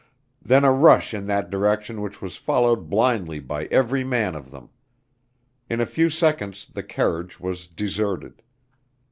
Then 0.43 0.63
a 0.65 0.71
rush 0.71 1.13
in 1.13 1.27
that 1.27 1.51
direction 1.51 2.01
which 2.01 2.23
was 2.23 2.35
followed 2.35 2.89
blindly 2.89 3.39
by 3.39 3.65
every 3.65 4.03
man 4.03 4.33
of 4.33 4.49
them. 4.49 4.71
In 5.69 5.79
a 5.79 5.85
few 5.85 6.09
seconds 6.09 6.67
the 6.73 6.81
carriage 6.81 7.39
was 7.39 7.67
deserted. 7.67 8.41